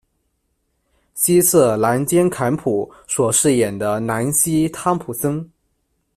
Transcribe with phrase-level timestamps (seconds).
[1.13, 5.47] 希瑟·兰坚坎普》所饰演的南西·汤普森。